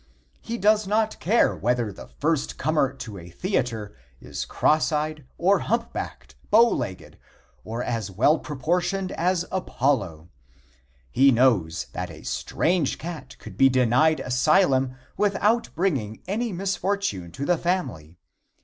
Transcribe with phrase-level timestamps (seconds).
[0.41, 5.93] He does not care whether the first comer to a theatre is crosseyed or hump
[5.93, 7.19] backed, bow legged,
[7.63, 10.27] or as well proportioned as Apollo.
[11.11, 17.45] He knows that a strange cat could be denied asylum without bringing any misfortune to
[17.45, 18.17] the family.